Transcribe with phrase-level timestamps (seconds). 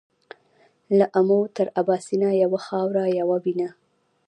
[0.97, 3.69] له امو تر اباسينه يوه خاوره يوه وينه.